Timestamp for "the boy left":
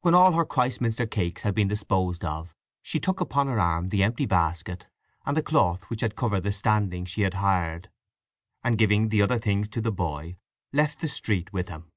9.80-11.00